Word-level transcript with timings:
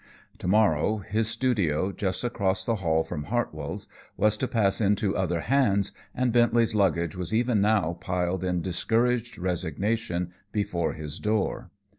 To 0.39 0.47
morrow 0.47 0.97
his 0.97 1.27
studio, 1.27 1.91
just 1.91 2.23
across 2.23 2.65
the 2.65 2.77
hall 2.77 3.03
from 3.03 3.25
Hartwell's, 3.25 3.87
was 4.17 4.35
to 4.37 4.47
pass 4.47 4.81
into 4.81 5.15
other 5.15 5.41
hands, 5.41 5.91
and 6.15 6.33
Bentley's 6.33 6.73
luggage 6.73 7.15
was 7.15 7.35
even 7.35 7.61
now 7.61 7.99
piled 8.01 8.43
in 8.43 8.63
discouraged 8.63 9.37
resignation 9.37 10.33
before 10.51 10.93
his 10.93 11.19
door. 11.19 11.69